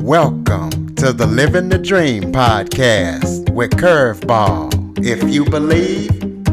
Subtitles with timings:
[0.00, 5.04] Welcome to the Living the Dream podcast with Curveball.
[5.04, 6.12] If you believe,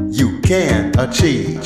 [0.10, 1.62] you can achieve.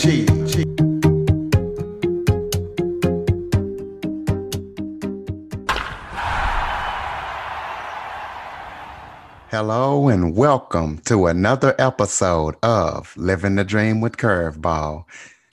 [9.49, 15.05] Hello and welcome to another episode of Living the Dream with Curveball.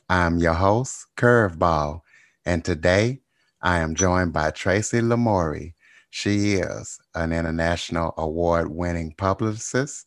[0.08, 2.02] I'm your host, Curveball,
[2.44, 3.20] and today
[3.62, 5.74] I am joined by Tracy Lamourie.
[6.16, 10.06] She is an international award winning publicist,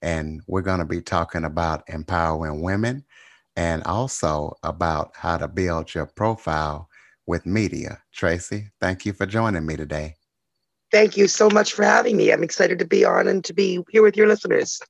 [0.00, 3.04] and we're going to be talking about empowering women
[3.54, 6.88] and also about how to build your profile
[7.26, 8.02] with media.
[8.14, 10.16] Tracy, thank you for joining me today.
[10.90, 12.32] Thank you so much for having me.
[12.32, 14.80] I'm excited to be on and to be here with your listeners.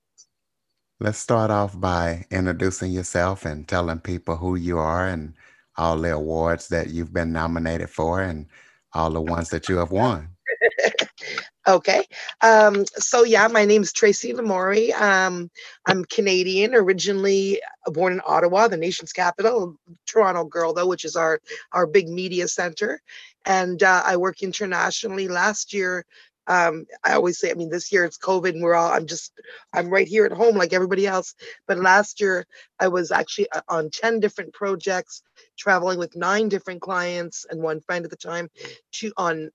[1.01, 5.35] Let's start off by introducing yourself and telling people who you are and
[5.77, 8.47] all the awards that you've been nominated for and
[8.93, 10.32] all the ones that you have won.
[11.69, 12.05] okay.
[12.41, 14.93] Um, so yeah, my name is Tracy Lamourie.
[14.95, 15.51] Um,
[15.87, 19.77] I'm Canadian, originally born in Ottawa, the nation's capital.
[20.07, 21.41] Toronto girl though, which is our
[21.73, 23.01] our big media center,
[23.45, 25.29] and uh, I work internationally.
[25.29, 26.05] Last year,
[26.47, 29.33] um, I always say, I mean, this year it's COVID and we're all, I'm just,
[29.73, 31.35] I'm right here at home like everybody else.
[31.69, 32.47] But last year
[32.81, 35.23] I was actually uh, on 10 different projects,
[35.57, 38.49] traveling with nine different clients and one friend at the time
[38.95, 39.51] to on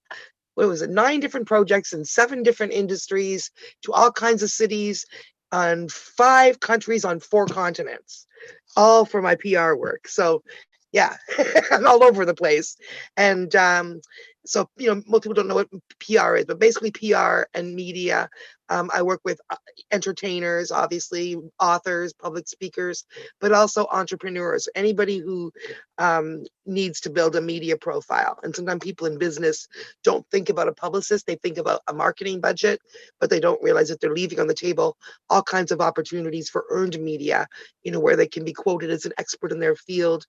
[0.58, 3.52] what was it, nine different projects in seven different industries
[3.84, 5.06] to all kinds of cities
[5.52, 8.26] on five countries on four continents,
[8.76, 10.08] all for my PR work.
[10.08, 10.42] So
[10.92, 11.16] yeah,
[11.72, 12.76] I'm all over the place.
[13.16, 14.02] And um,
[14.48, 18.30] so you know most people don't know what pr is but basically pr and media
[18.70, 19.56] um, i work with uh,
[19.92, 23.06] entertainers obviously authors public speakers
[23.42, 25.52] but also entrepreneurs anybody who
[26.00, 28.38] um, needs to build a media profile.
[28.44, 29.68] And sometimes people in business
[30.04, 32.80] don't think about a publicist they think about a marketing budget
[33.20, 34.98] but they don't realize that they're leaving on the table
[35.30, 37.48] all kinds of opportunities for earned media
[37.84, 40.26] you know where they can be quoted as an expert in their field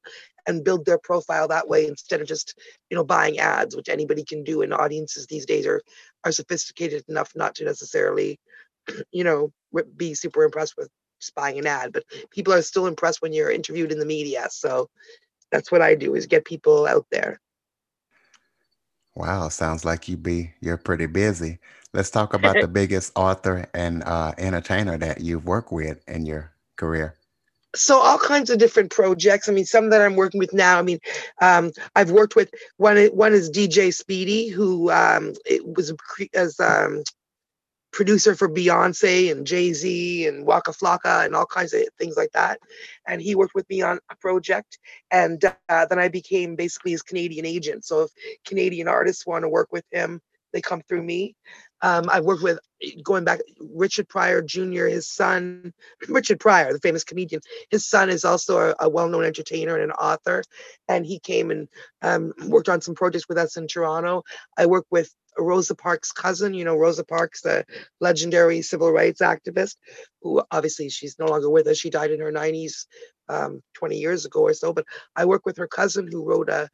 [0.46, 2.54] and build their profile that way instead of just
[2.90, 5.82] you know buying ads which anybody can do and audiences these days are
[6.28, 8.38] are sophisticated enough not to necessarily
[9.12, 9.52] you know
[9.96, 10.88] be super impressed with
[11.20, 14.88] spying an ad but people are still impressed when you're interviewed in the media so
[15.50, 17.40] that's what i do is get people out there.
[19.14, 21.58] Wow sounds like you be you're pretty busy.
[21.92, 26.52] Let's talk about the biggest author and uh, entertainer that you've worked with in your
[26.76, 27.17] career
[27.78, 29.48] so all kinds of different projects.
[29.48, 30.78] I mean, some that I'm working with now.
[30.78, 30.98] I mean,
[31.40, 32.98] um, I've worked with one.
[33.06, 35.34] One is DJ Speedy, who um,
[35.64, 35.92] was
[36.34, 37.02] as um,
[37.92, 42.30] producer for Beyonce and Jay Z and Waka Flocka and all kinds of things like
[42.32, 42.60] that.
[43.06, 44.78] And he worked with me on a project,
[45.10, 47.84] and uh, then I became basically his Canadian agent.
[47.84, 48.10] So if
[48.46, 50.20] Canadian artists want to work with him,
[50.52, 51.34] they come through me.
[51.82, 52.58] Um, I worked with
[53.02, 54.86] going back Richard Pryor Jr.
[54.86, 55.72] His son,
[56.08, 57.40] Richard Pryor, the famous comedian.
[57.70, 60.42] His son is also a, a well-known entertainer and an author,
[60.88, 61.68] and he came and
[62.02, 64.22] um, worked on some projects with us in Toronto.
[64.56, 66.54] I worked with Rosa Parks' cousin.
[66.54, 67.64] You know, Rosa Parks, the
[68.00, 69.76] legendary civil rights activist,
[70.22, 71.78] who obviously she's no longer with us.
[71.78, 72.86] She died in her 90s,
[73.28, 74.72] um, 20 years ago or so.
[74.72, 74.84] But
[75.14, 76.68] I work with her cousin who wrote a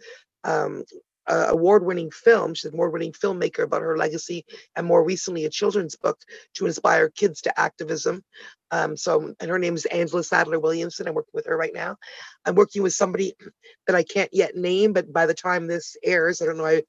[0.45, 0.85] um,
[1.27, 2.55] uh, award-winning film.
[2.55, 4.45] She's an award-winning filmmaker about her legacy,
[4.77, 6.19] and more recently, a children's book
[6.55, 8.23] to inspire kids to activism.
[8.71, 11.07] Um, so, and her name is Angela Sadler Williamson.
[11.07, 11.97] I'm working with her right now.
[12.47, 13.35] I'm working with somebody
[13.87, 16.67] that I can't yet name, but by the time this airs, I don't know.
[16.67, 16.83] I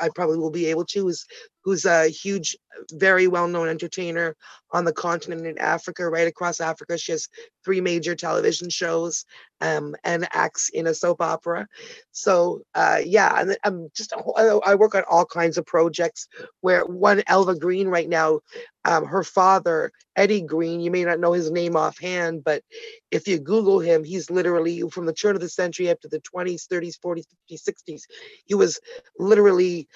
[0.00, 1.08] I probably will be able to.
[1.08, 1.26] Is
[1.64, 2.56] who's a huge,
[2.92, 4.34] very well-known entertainer
[4.72, 6.96] on the continent in Africa, right across Africa.
[6.96, 7.28] She has
[7.64, 9.24] three major television shows
[9.60, 11.66] um, and acts in a soap opera.
[12.12, 16.28] So uh, yeah, and I'm just I work on all kinds of projects.
[16.60, 18.40] Where one Elva Green right now,
[18.84, 20.80] um, her father Eddie Green.
[20.80, 22.62] You may not know his name offhand, but
[23.10, 26.20] if you Google him, he's literally from the turn of the century up to the
[26.20, 28.02] 20s, 30s, 40s, 50s, 60s.
[28.46, 28.80] He was
[29.18, 29.88] literally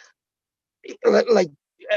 [1.04, 1.50] like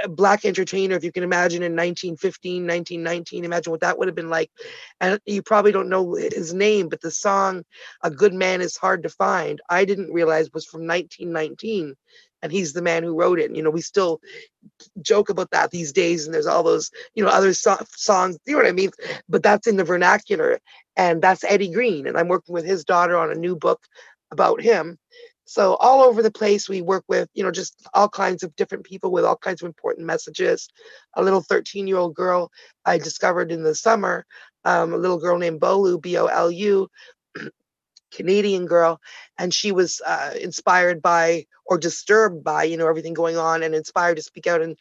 [0.03, 4.16] a black entertainer if you can imagine in 1915 1919 imagine what that would have
[4.16, 4.51] been like
[5.00, 7.63] and you probably don't know his name but the song
[8.04, 11.95] a good man is hard to find i didn't realize was from 1919
[12.42, 13.45] and he's the man who wrote it.
[13.45, 14.19] And, you know, we still
[15.01, 18.38] joke about that these days, and there's all those, you know, other so- songs.
[18.45, 18.92] You know what I mean?
[19.30, 20.60] But that's in the vernacular,
[20.95, 22.07] and that's Eddie Green.
[22.07, 23.81] And I'm working with his daughter on a new book
[24.31, 24.98] about him.
[25.45, 28.83] So all over the place, we work with, you know, just all kinds of different
[28.83, 30.68] people with all kinds of important messages.
[31.16, 32.51] A little 13 year old girl
[32.83, 34.25] I discovered in the summer,
[34.66, 36.90] um, a little girl named Bolu, B O L U,
[38.12, 39.00] Canadian girl,
[39.38, 43.75] and she was uh, inspired by or disturbed by you know everything going on, and
[43.75, 44.77] inspired to speak out and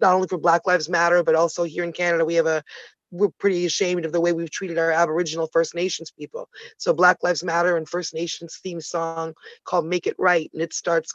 [0.00, 2.62] not only for Black Lives Matter, but also here in Canada we have a
[3.14, 6.48] we're pretty ashamed of the way we've treated our Aboriginal First Nations people.
[6.78, 10.74] So Black Lives Matter and First Nations theme song called "Make It Right," and it
[10.74, 11.14] starts.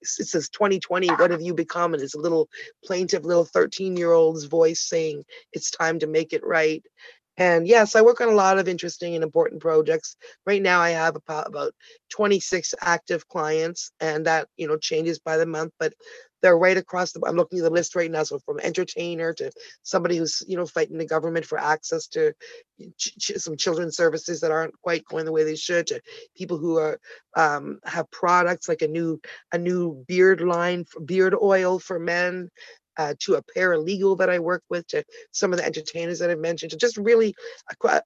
[0.00, 1.08] It says 2020.
[1.08, 1.94] What have you become?
[1.94, 2.48] And it's a little
[2.84, 6.82] plaintive little 13 year old's voice saying it's time to make it right.
[7.38, 10.16] And yes, I work on a lot of interesting and important projects.
[10.46, 11.72] Right now, I have about, about
[12.10, 15.72] 26 active clients, and that you know changes by the month.
[15.78, 15.92] But
[16.42, 17.20] they're right across the.
[17.26, 18.22] I'm looking at the list right now.
[18.22, 19.50] So from entertainer to
[19.82, 22.32] somebody who's you know fighting the government for access to
[22.98, 25.86] ch- ch- some children's services that aren't quite going the way they should.
[25.88, 26.00] To
[26.36, 26.98] people who are
[27.36, 29.20] um, have products like a new
[29.52, 32.50] a new beard line, beard oil for men
[32.96, 36.38] uh, to a paralegal that I work with, to some of the entertainers that I've
[36.38, 37.34] mentioned, to just really,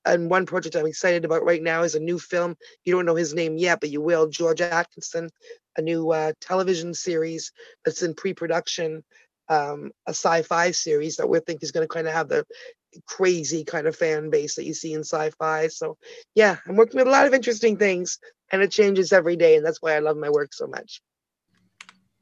[0.04, 2.56] and one project I'm excited about right now is a new film.
[2.84, 4.28] You don't know his name yet, but you will.
[4.28, 5.31] George Atkinson,
[5.76, 7.52] a new uh, television series
[7.84, 9.02] that's in pre-production,
[9.48, 12.44] um, a sci-fi series that we think is going to kind of have the
[13.06, 15.69] crazy kind of fan base that you see in sci-fi.
[15.69, 15.96] So
[16.34, 18.19] yeah, I'm working with a lot of interesting things
[18.50, 19.56] and it changes every day.
[19.56, 21.00] And that's why I love my work so much.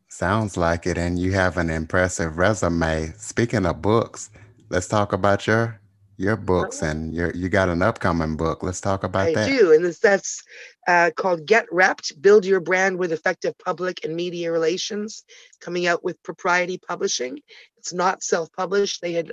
[0.09, 0.99] Sounds like it.
[0.99, 3.13] And you have an impressive resume.
[3.19, 4.31] Speaking of books,
[4.71, 5.81] let's talk about your
[6.17, 8.63] your books and your you got an upcoming book.
[8.63, 9.49] Let's talk about I that.
[9.49, 10.43] I do, and this, that's
[10.89, 15.25] uh, called Get Repped: Build Your Brand with Effective Public and Media Relations,
[15.61, 17.39] coming out with Propriety Publishing.
[17.77, 19.01] It's not self-published.
[19.01, 19.33] They had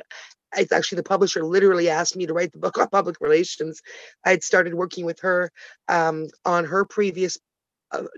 [0.58, 3.82] it's actually the publisher literally asked me to write the book on public relations.
[4.26, 5.52] I had started working with her
[5.88, 7.38] um, on her previous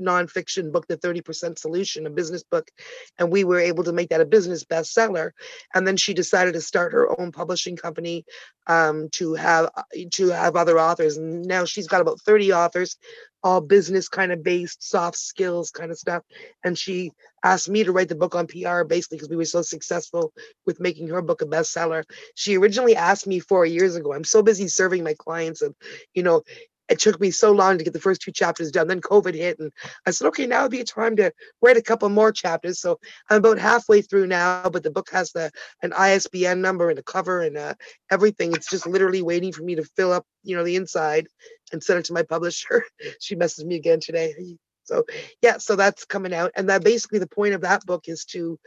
[0.02, 2.70] nonfiction book, The 30% Solution, a business book,
[3.18, 5.32] and we were able to make that a business bestseller.
[5.74, 8.26] And then she decided to start her own publishing company
[8.68, 9.70] um, to have
[10.14, 11.18] to have other authors.
[11.18, 12.98] And now she's got about 30 authors,
[13.44, 16.24] all business kind of based, soft skills kind of stuff.
[16.64, 17.12] And she
[17.44, 20.34] asked me to write the book on PR basically because we were so successful
[20.66, 22.04] with making her book a bestseller.
[22.36, 24.14] She originally asked me four years ago.
[24.14, 25.76] I'm so busy serving my clients and
[26.14, 26.44] you know
[26.90, 28.88] it took me so long to get the first two chapters done.
[28.88, 29.72] Then COVID hit, and
[30.06, 31.32] I said, okay, now would be a time to
[31.62, 32.80] write a couple more chapters.
[32.80, 33.00] So
[33.30, 35.52] I'm about halfway through now, but the book has the
[35.82, 37.74] an ISBN number and a cover and uh,
[38.12, 38.54] everything.
[38.54, 41.28] It's just literally waiting for me to fill up, you know, the inside
[41.72, 42.84] and send it to my publisher.
[43.20, 44.58] she messaged me again today.
[44.84, 45.04] So
[45.42, 48.58] yeah, so that's coming out, and that basically the point of that book is to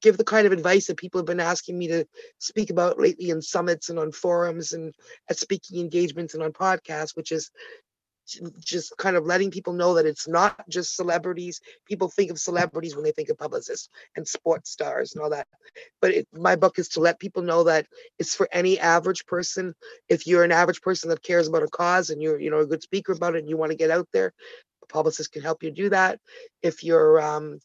[0.00, 2.06] give the kind of advice that people have been asking me to
[2.38, 4.94] speak about lately in summits and on forums and
[5.30, 7.50] at speaking engagements and on podcasts, which is
[8.58, 11.60] just kind of letting people know that it's not just celebrities.
[11.86, 15.46] People think of celebrities when they think of publicists and sports stars and all that.
[16.00, 17.86] But it, my book is to let people know that
[18.18, 19.74] it's for any average person.
[20.08, 22.66] If you're an average person that cares about a cause and you're, you know, a
[22.66, 24.32] good speaker about it and you want to get out there,
[24.82, 26.18] a publicist can help you do that.
[26.62, 27.60] If you're um,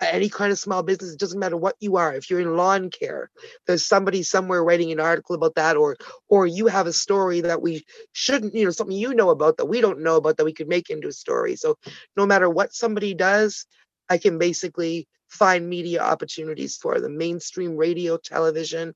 [0.00, 2.90] any kind of small business it doesn't matter what you are if you're in lawn
[2.90, 3.30] care
[3.66, 5.96] there's somebody somewhere writing an article about that or
[6.28, 9.66] or you have a story that we shouldn't you know something you know about that
[9.66, 11.56] we don't know about that we could make into a story.
[11.56, 11.76] So
[12.16, 13.66] no matter what somebody does
[14.08, 18.94] i can basically find media opportunities for the mainstream radio television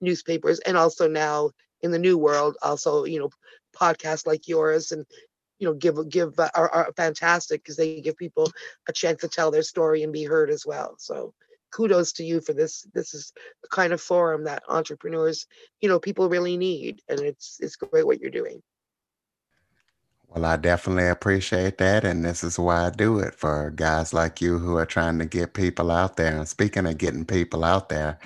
[0.00, 1.50] newspapers and also now
[1.82, 3.30] in the new world also you know
[3.76, 5.04] podcasts like yours and
[5.58, 8.50] you know give give uh, are, are fantastic because they give people
[8.88, 10.94] a chance to tell their story and be heard as well.
[10.98, 11.34] So
[11.70, 13.32] kudos to you for this this is
[13.62, 15.46] the kind of forum that entrepreneurs
[15.80, 18.62] you know people really need and it's it's great what you're doing.
[20.28, 24.40] Well i definitely appreciate that and this is why i do it for guys like
[24.40, 26.36] you who are trying to get people out there.
[26.36, 28.18] And speaking of getting people out there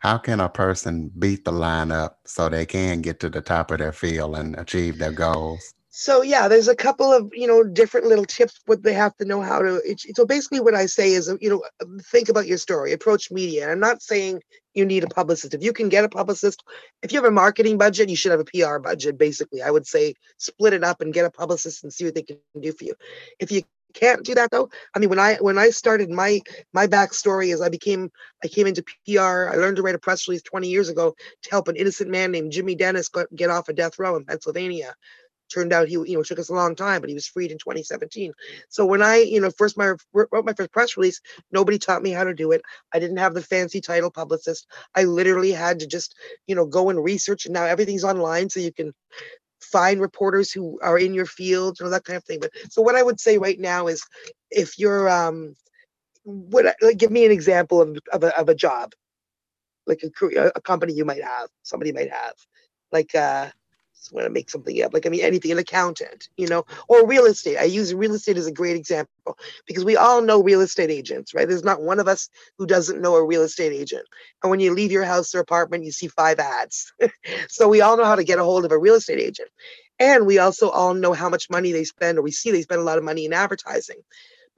[0.00, 3.78] how can a person beat the lineup so they can get to the top of
[3.78, 8.06] their field and achieve their goals so yeah there's a couple of you know different
[8.06, 9.82] little tips what they have to know how to
[10.14, 11.60] so basically what i say is you know
[12.12, 13.64] think about your story approach media.
[13.64, 14.40] And i'm not saying
[14.74, 15.54] you need a publicist.
[15.54, 16.62] If you can get a publicist
[17.02, 19.60] if you have a marketing budget you should have a pr budget basically.
[19.60, 22.38] I would say split it up and get a publicist and see what they can
[22.60, 22.94] do for you.
[23.40, 23.62] If you
[23.94, 26.40] can't do that though i mean when i when i started my
[26.74, 28.10] my backstory is i became
[28.44, 31.50] i came into pr i learned to write a press release 20 years ago to
[31.50, 34.94] help an innocent man named jimmy dennis get off a death row in pennsylvania
[35.48, 37.58] turned out he you know took us a long time but he was freed in
[37.58, 38.32] 2017
[38.68, 41.20] so when i you know first my wrote my first press release
[41.52, 42.62] nobody taught me how to do it.
[42.92, 44.66] I didn't have the fancy title publicist.
[44.94, 46.14] I literally had to just
[46.46, 48.92] you know go and research and now everything's online so you can
[49.60, 52.40] find reporters who are in your field you know that kind of thing.
[52.40, 54.04] But so what i would say right now is
[54.50, 55.54] if you're um
[56.24, 58.92] what like give me an example of, of, a, of a job.
[59.86, 62.34] Like a, a company you might have somebody might have.
[62.92, 63.48] Like uh
[63.98, 64.94] just want to make something up.
[64.94, 67.58] Like, I mean, anything, an accountant, you know, or real estate.
[67.58, 69.36] I use real estate as a great example
[69.66, 71.48] because we all know real estate agents, right?
[71.48, 72.28] There's not one of us
[72.58, 74.06] who doesn't know a real estate agent.
[74.42, 76.92] And when you leave your house or apartment, you see five ads.
[77.48, 79.48] so we all know how to get a hold of a real estate agent.
[79.98, 82.80] And we also all know how much money they spend, or we see they spend
[82.80, 83.96] a lot of money in advertising.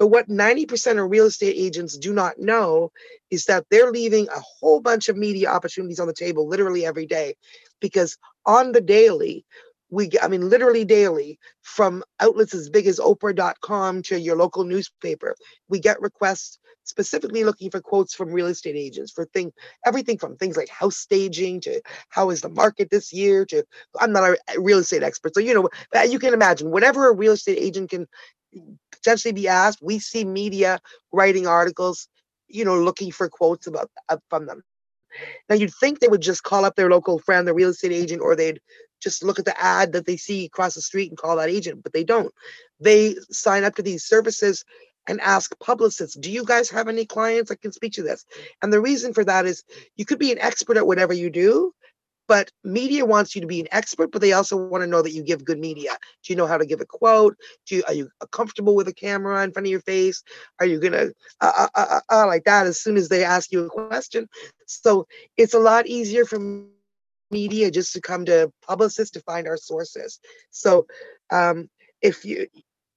[0.00, 2.92] But what 90% of real estate agents do not know
[3.30, 7.07] is that they're leaving a whole bunch of media opportunities on the table literally every
[7.07, 7.37] day
[7.80, 9.47] because on the daily,
[9.90, 14.64] we get, I mean, literally daily, from outlets as big as Oprah.com to your local
[14.64, 15.37] newspaper,
[15.69, 19.52] we get requests specifically looking for quotes from real estate agents for thing
[19.87, 21.80] everything from things like house staging to
[22.11, 23.64] how is the market this year to
[24.00, 25.69] I'm not a real estate expert, so you know
[26.09, 28.09] you can imagine whatever a real estate agent can
[29.02, 29.80] potentially be asked.
[29.83, 30.80] We see media
[31.12, 32.09] writing articles,
[32.49, 34.62] you know, looking for quotes about uh, from them.
[35.49, 38.23] Now you'd think they would just call up their local friend, the real estate agent,
[38.23, 38.61] or they'd
[39.00, 41.83] just look at the ad that they see across the street and call that agent,
[41.83, 42.33] but they don't.
[42.78, 44.64] They sign up to these services
[45.07, 48.25] and ask publicists, do you guys have any clients that can speak to this?
[48.62, 49.64] And the reason for that is
[49.97, 51.73] you could be an expert at whatever you do,
[52.30, 55.10] but media wants you to be an expert, but they also want to know that
[55.10, 55.96] you give good media.
[56.22, 57.37] Do you know how to give a quote?
[57.66, 60.22] Do you, are you comfortable with a camera in front of your face?
[60.60, 61.08] Are you gonna
[61.40, 64.28] uh, uh, uh, uh, uh like that as soon as they ask you a question?
[64.66, 66.38] So it's a lot easier for
[67.32, 70.20] media just to come to publicists to find our sources.
[70.50, 70.87] So
[71.32, 71.68] um,
[72.00, 72.46] if you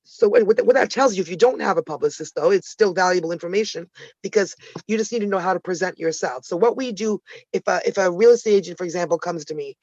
[0.04, 2.94] so what, what that tells you, if you don't have a publicist, though, it's still
[2.94, 3.90] valuable information
[4.22, 4.56] because
[4.88, 6.46] you just need to know how to present yourself.
[6.46, 7.22] So what we do,
[7.54, 9.76] if a, if a real estate agent, for example, comes to me,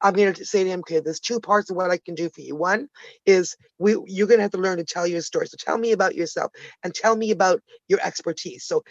[0.00, 2.28] I'm going to say to him, okay, there's two parts of what I can do
[2.28, 2.54] for you.
[2.54, 2.88] One
[3.26, 5.46] is we you're going to have to learn to tell your story.
[5.48, 6.52] So tell me about yourself
[6.84, 8.64] and tell me about your expertise.
[8.64, 8.84] So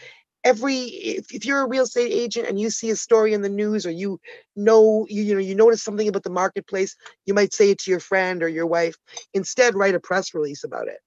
[0.47, 3.49] every if, if you're a real estate agent and you see a story in the
[3.49, 4.19] news or you
[4.55, 7.91] know you, you know you notice something about the marketplace you might say it to
[7.91, 8.95] your friend or your wife
[9.33, 10.99] instead write a press release about it.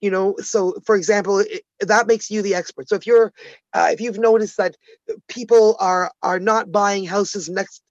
[0.00, 2.88] You know so for example it, that makes you the expert.
[2.88, 3.32] So if you're
[3.72, 4.76] uh, if you've noticed that
[5.28, 7.82] people are are not buying houses next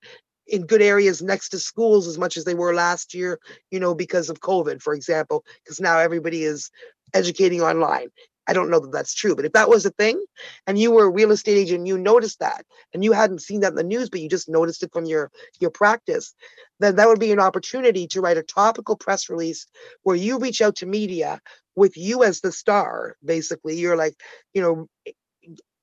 [0.47, 3.39] in good areas next to schools as much as they were last year
[3.71, 6.69] you know because of covid for example because now everybody is
[7.15, 8.09] educating online
[8.48, 10.24] I don't know that that's true, but if that was a thing
[10.68, 13.70] and you were a real estate agent, you noticed that and you hadn't seen that
[13.72, 16.34] in the news, but you just noticed it from your your practice,
[16.80, 19.66] then that would be an opportunity to write a topical press release
[20.04, 21.40] where you reach out to media
[21.75, 23.16] with you as the star.
[23.24, 24.16] Basically, you're like,
[24.54, 24.88] you know,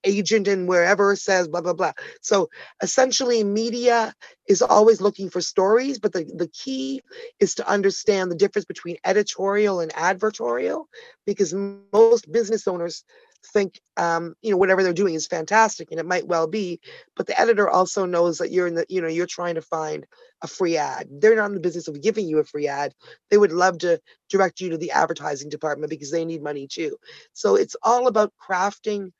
[0.05, 1.93] agent and wherever says blah blah blah.
[2.21, 2.49] So
[2.83, 4.15] essentially media
[4.49, 7.03] is always looking for stories but the, the key
[7.39, 10.87] is to understand the difference between editorial and advertorial
[11.27, 11.55] because
[11.93, 13.05] most business owners
[13.47, 16.81] think um, you know whatever they're doing is fantastic and it might well be
[17.17, 20.07] but the editor also knows that you're in the you know you're trying to find
[20.43, 21.09] a free ad.
[21.11, 22.93] They're not in the business of giving you a free ad.
[23.31, 26.97] They would love to direct you to the advertising department because they need money too.
[27.33, 29.13] So it's all about crafting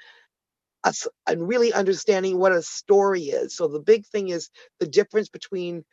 [0.85, 3.57] and really understanding what a story is.
[3.57, 5.85] So the big thing is the difference between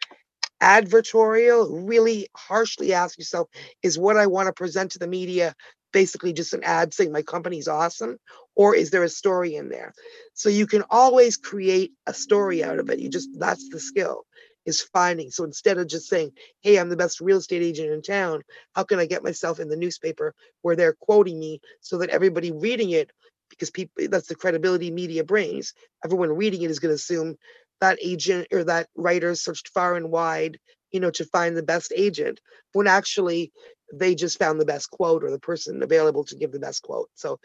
[0.62, 3.48] advertorial, really harshly ask yourself,
[3.84, 5.54] is what I want to present to the media
[5.92, 8.18] basically just an ad saying my company's awesome?
[8.56, 9.94] Or is there a story in there?
[10.34, 13.00] So you can always create a story out of it.
[13.00, 14.26] You just, that's the skill
[14.66, 15.32] is finding.
[15.32, 16.32] So instead of just saying,
[16.62, 18.44] hey, I'm the best real estate agent in town,
[18.76, 22.52] how can I get myself in the newspaper where they're quoting me so that everybody
[22.52, 23.10] reading it
[23.50, 25.74] because people that's the credibility media brings.
[26.04, 27.36] Everyone reading it is going to assume
[27.82, 30.60] that agent or that writer searched far and wide,
[30.92, 32.40] you know, to find the best agent,
[32.74, 33.52] when actually
[33.94, 37.10] they just found the best quote or the person available to give the best quote.
[37.16, 37.40] So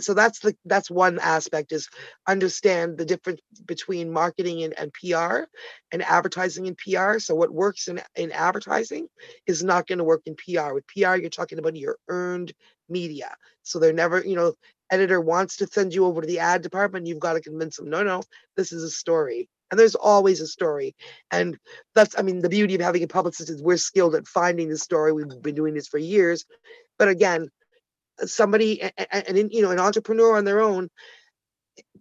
[0.00, 1.88] so that's the that's one aspect is
[2.26, 5.44] understand the difference between marketing and, and PR
[5.92, 7.18] and advertising and PR.
[7.18, 9.08] So what works in, in advertising
[9.46, 10.72] is not going to work in PR.
[10.72, 12.52] With PR, you're talking about your earned
[12.92, 13.34] media.
[13.62, 14.54] So they're never, you know,
[14.90, 17.88] editor wants to send you over to the ad department, you've got to convince them,
[17.88, 18.22] no, no,
[18.56, 19.48] this is a story.
[19.70, 20.94] And there's always a story.
[21.30, 21.58] And
[21.94, 24.76] that's, I mean, the beauty of having a publicist is we're skilled at finding the
[24.76, 25.12] story.
[25.12, 26.44] We've been doing this for years.
[26.98, 27.48] But again,
[28.18, 30.90] somebody, and you know, an entrepreneur on their own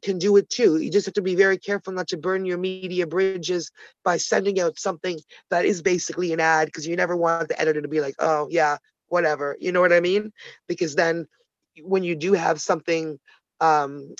[0.02, 0.78] can do it too.
[0.78, 3.72] You just have to be very careful not to burn your media bridges
[4.04, 5.20] by sending out something
[5.50, 8.48] that is basically an ad because you never want the editor to be like, oh,
[8.50, 8.78] yeah,
[9.12, 9.58] whatever.
[9.60, 10.32] You know what I mean?
[10.68, 11.28] Because then
[11.84, 13.20] when you do have something
[13.60, 14.16] um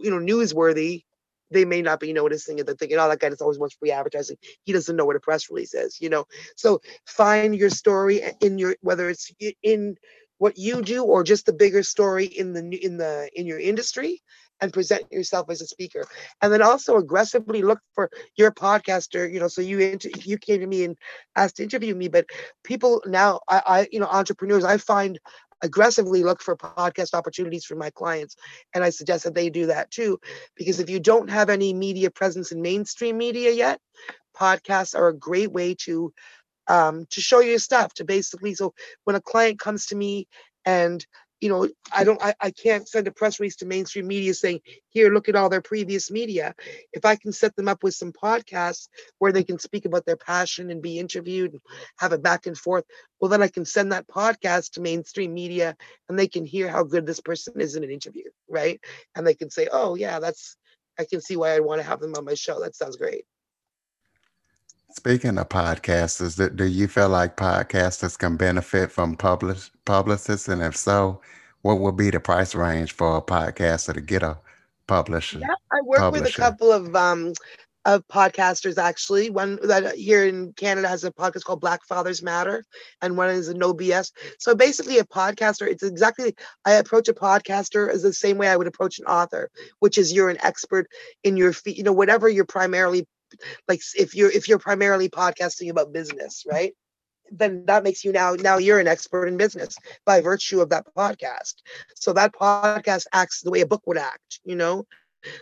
[0.00, 1.04] you know newsworthy
[1.50, 3.90] they may not be noticing it they're thinking oh that guy just always wants free
[3.90, 6.24] advertising he doesn't know what a press release is you know
[6.56, 9.30] so find your story in your whether it's
[9.62, 9.96] in
[10.38, 14.22] what you do or just the bigger story in the in the in your industry
[14.60, 16.04] and present yourself as a speaker
[16.42, 20.60] and then also aggressively look for your podcaster you know so you inter- you came
[20.60, 20.96] to me and
[21.36, 22.26] asked to interview me but
[22.64, 25.18] people now I, I you know entrepreneurs i find
[25.62, 28.36] aggressively look for podcast opportunities for my clients
[28.74, 30.18] and i suggest that they do that too
[30.56, 33.80] because if you don't have any media presence in mainstream media yet
[34.38, 36.12] podcasts are a great way to
[36.68, 38.74] um, to show your stuff to basically so
[39.04, 40.28] when a client comes to me
[40.64, 41.04] and
[41.40, 44.60] you know i don't I, I can't send a press release to mainstream media saying
[44.88, 46.54] here look at all their previous media.
[46.92, 50.16] If i can set them up with some podcasts where they can speak about their
[50.16, 51.60] passion and be interviewed and
[51.98, 52.84] have a back and forth
[53.20, 55.76] well then i can send that podcast to mainstream media
[56.08, 58.80] and they can hear how good this person is in an interview right?
[59.14, 60.56] And they can say oh yeah that's
[60.98, 62.60] i can see why i want to have them on my show.
[62.60, 63.24] That sounds great
[64.90, 70.48] Speaking of podcasters, do you feel like podcasters can benefit from publish publicists?
[70.48, 71.20] And if so,
[71.60, 74.38] what would be the price range for a podcaster to get a
[74.86, 75.40] publisher?
[75.40, 76.24] Yeah, I work publisher?
[76.24, 77.34] with a couple of um
[77.84, 79.28] of podcasters actually.
[79.28, 82.64] One that here in Canada has a podcast called Black Fathers Matter,
[83.02, 84.10] and one is a No BS.
[84.38, 88.56] So basically, a podcaster, it's exactly I approach a podcaster as the same way I
[88.56, 90.88] would approach an author, which is you're an expert
[91.24, 93.06] in your feet, you know, whatever you're primarily
[93.68, 96.74] like if you're if you're primarily podcasting about business right?
[97.30, 100.86] Then that makes you now now you're an expert in business by virtue of that
[100.96, 101.54] podcast.
[101.94, 104.86] So that podcast acts the way a book would act you know?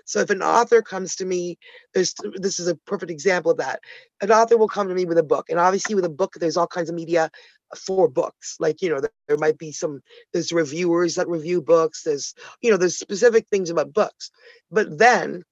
[0.06, 1.58] So if an author comes to me
[1.94, 3.80] there's this is a perfect example of that.
[4.20, 6.56] An author will come to me with a book and obviously with a book there's
[6.56, 7.30] all kinds of media
[7.76, 8.56] for books.
[8.58, 10.00] Like you know there might be some
[10.32, 14.30] there's reviewers that review books there's you know there's specific things about books.
[14.70, 15.44] But then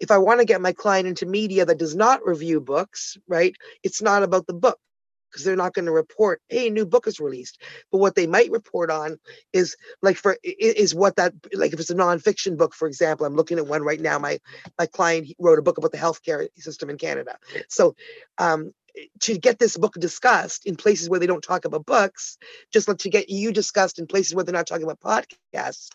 [0.00, 3.54] if I want to get my client into media that does not review books, right,
[3.82, 4.78] it's not about the book
[5.30, 7.60] because they're not going to report, hey, a new book is released.
[7.92, 9.18] But what they might report on
[9.52, 13.36] is like for is what that like if it's a nonfiction book, for example, I'm
[13.36, 14.18] looking at one right now.
[14.18, 14.38] My
[14.78, 17.38] my client wrote a book about the healthcare system in Canada.
[17.68, 17.94] So
[18.38, 18.72] um
[19.20, 22.38] to get this book discussed in places where they don't talk about books,
[22.72, 25.90] just like to get you discussed in places where they're not talking about podcasts,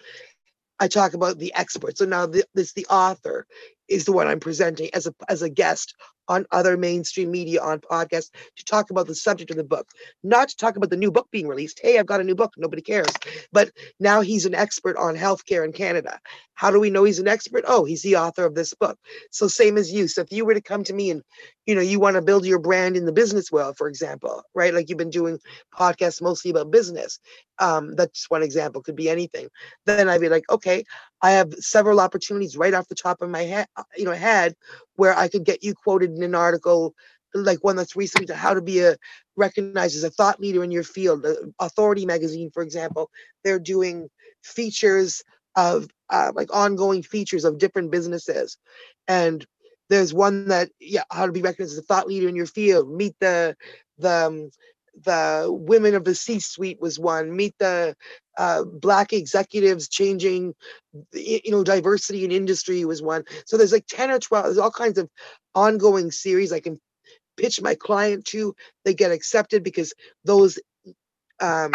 [0.80, 1.98] I talk about the expert.
[1.98, 3.48] So now the, this the author
[3.92, 5.96] is the one I'm presenting as a as a guest
[6.28, 9.88] on other mainstream media on podcasts to talk about the subject of the book,
[10.24, 11.82] not to talk about the new book being released.
[11.84, 12.54] Hey, I've got a new book.
[12.58, 13.10] Nobody cares.
[13.52, 16.20] But now he's an expert on healthcare in Canada.
[16.54, 17.66] How do we know he's an expert?
[17.68, 18.98] Oh, he's the author of this book.
[19.32, 20.08] So same as you.
[20.08, 21.22] So if you were to come to me and
[21.66, 24.74] you know you want to build your brand in the business world, for example, right?
[24.74, 25.40] Like you've been doing
[25.78, 27.20] podcasts mostly about business.
[27.60, 28.82] Um, that's one example.
[28.82, 29.50] Could be anything.
[29.86, 30.84] Then I'd be like, okay,
[31.22, 34.56] I have several opportunities right off the top of my head, you know, had
[34.96, 36.94] where I could get you quoted in an article
[37.34, 38.98] like one that's recently how to be a
[39.36, 41.24] recognized as a thought leader in your field.
[41.24, 43.10] The Authority magazine, for example,
[43.44, 44.10] they're doing
[44.44, 45.24] features
[45.56, 48.58] of uh, like ongoing features of different businesses,
[49.08, 49.46] and
[49.90, 52.92] there's one that yeah, how to be recognized as a thought leader in your field.
[52.92, 53.56] Meet the
[53.98, 54.52] the um,
[55.04, 57.36] the women of the C-suite was one.
[57.36, 57.96] Meet the
[58.38, 60.54] uh, black executives changing,
[61.14, 63.24] you know, diversity in industry was one.
[63.46, 64.46] So there's like ten or twelve.
[64.46, 65.10] There's all kinds of
[65.56, 66.80] ongoing series I can
[67.38, 68.56] pitch my client to.
[68.86, 69.94] They get accepted because
[70.26, 70.60] those
[71.40, 71.72] um,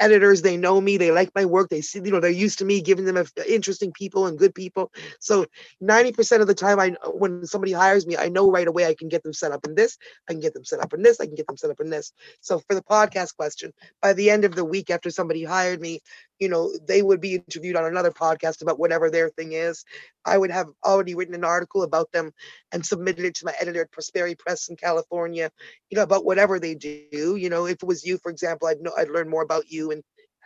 [0.00, 2.64] editors they know me they like my work they see you know they're used to
[2.64, 4.92] me giving them interesting people and good people.
[5.20, 5.46] So
[5.82, 9.08] 90% of the time i when somebody hires me i know right away i can
[9.08, 9.96] get them set up in this
[10.28, 11.90] i can get them set up in this i can get them set up in
[11.90, 12.12] this.
[12.40, 16.00] So for the podcast question by the end of the week after somebody hired me
[16.38, 19.84] you know they would be interviewed on another podcast about whatever their thing is.
[20.24, 22.32] I would have already written an article about them
[22.72, 25.50] and submitted it to my editor at prosperity press in california
[25.90, 27.66] you know about whatever they do you know.
[27.66, 30.02] If it was you for example i'd know i'd learn more about you and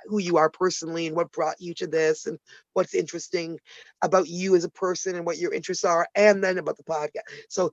[0.07, 2.39] who you are personally and what brought you to this and
[2.73, 3.59] what's interesting
[4.03, 7.23] about you as a person and what your interests are and then about the podcast
[7.49, 7.73] so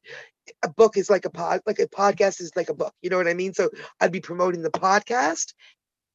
[0.64, 3.18] a book is like a pod like a podcast is like a book you know
[3.18, 3.54] what i mean?
[3.54, 3.70] So
[4.02, 5.54] i'd be promoting the podcast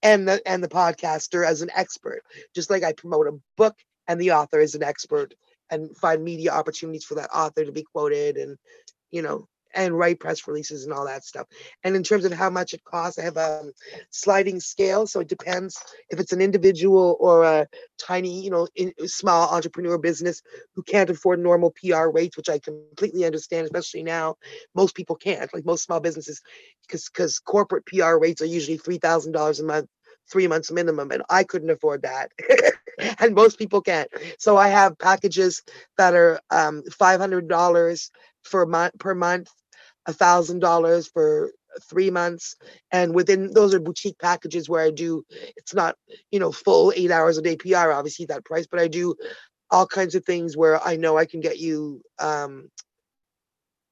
[0.03, 2.23] and the and the podcaster as an expert.
[2.55, 3.77] Just like i promote a book
[4.09, 5.35] and the author is an expert
[5.71, 8.57] and find media opportunities for that author to be quoted and
[9.11, 11.47] you know and write press releases and all that stuff.
[11.85, 13.73] And in terms of how much it costs, I have a
[14.11, 15.07] sliding scale.
[15.07, 15.77] So it depends
[16.11, 17.67] if it's an individual or a
[17.99, 20.43] tiny, you know, in, small entrepreneur business
[20.75, 24.37] who can't afford normal PR rates, which I completely understand, especially now.
[24.75, 26.41] Most people can't, like most small businesses,
[26.87, 29.89] because because corporate PR rates are usually three thousand dollars a month
[30.31, 32.31] three months minimum and i couldn't afford that
[33.19, 34.09] and most people can't
[34.39, 35.63] so i have packages
[35.99, 38.11] that are um, $500
[38.43, 39.51] for month per month
[40.07, 41.53] a thousand dollars for
[41.88, 42.55] three months
[42.91, 45.25] and within those are boutique packages where i do
[45.57, 45.97] it's not
[46.31, 49.15] you know full eight hours a day pr obviously that price but i do
[49.73, 52.69] all kinds of things where I know I can get you, um,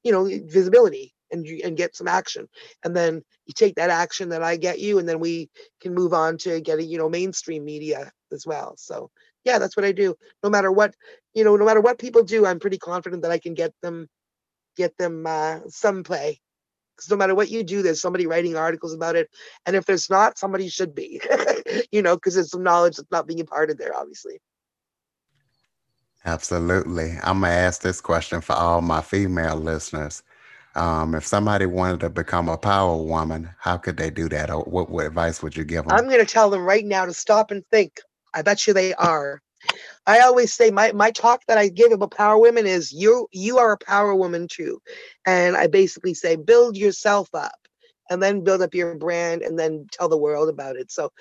[0.05, 2.49] you know, visibility and you and get some action,
[2.85, 5.49] and then you take that action that I get you, and then we
[5.81, 8.75] can move on to getting you know mainstream media as well.
[8.77, 9.11] So
[9.45, 10.15] yeah, that's what I do.
[10.43, 10.95] No matter what,
[11.35, 14.07] you know, no matter what people do, I'm pretty confident that I can get them
[14.77, 16.41] get them uh, some play.
[16.97, 19.31] Because no matter what you do, there's somebody writing articles about it,
[19.65, 21.21] and if there's not, somebody should be.
[21.93, 24.41] you know, because there's some knowledge that's not being imparted there, obviously.
[26.25, 27.13] Absolutely.
[27.23, 30.23] I'm going to ask this question for all my female listeners.
[30.75, 34.51] Um, if somebody wanted to become a power woman, how could they do that?
[34.51, 35.97] Or what, what advice would you give them?
[35.97, 38.01] I'm going to tell them right now to stop and think.
[38.35, 39.41] I bet you they are.
[40.07, 43.59] I always say my my talk that I give about power women is you you
[43.59, 44.81] are a power woman too,
[45.27, 47.59] and I basically say build yourself up,
[48.11, 50.91] and then build up your brand, and then tell the world about it.
[50.91, 51.13] So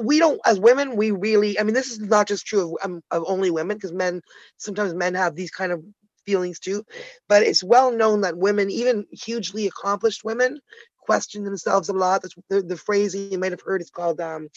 [0.00, 3.02] we don't as women we really i mean this is not just true of, um,
[3.10, 4.20] of only women because men
[4.56, 5.82] sometimes men have these kind of
[6.26, 6.84] feelings too.
[7.28, 10.60] But it's well known that women even hugely accomplished women
[11.00, 12.22] question themselves a lot.
[12.22, 14.48] That's the, the phrase you might have heard is called um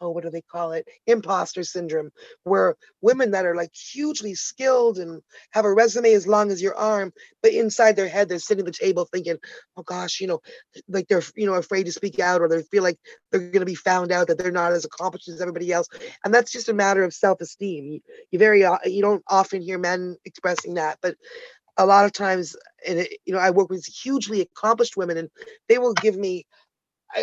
[0.00, 0.86] oh, what do they call it?
[1.06, 2.10] Imposter syndrome,
[2.44, 6.76] where women that are like hugely skilled and have a resume as long as your
[6.76, 9.36] arm, but inside their head, they're sitting at the table thinking,
[9.76, 10.40] oh gosh, you know,
[10.88, 12.98] like they're, you know, afraid to speak out or they feel like
[13.30, 15.88] they're going to be found out that they're not as accomplished as everybody else.
[16.24, 17.86] And that's just a matter of self esteem.
[17.86, 21.16] You, you very, uh, you don't often hear men expressing that, but
[21.78, 22.56] a lot of times,
[22.86, 25.30] and it, you know, I work with hugely accomplished women and
[25.68, 26.44] they will give me